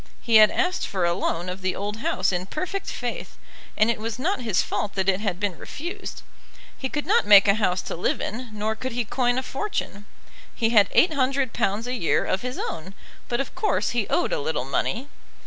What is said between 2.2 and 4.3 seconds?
in perfect faith, and it was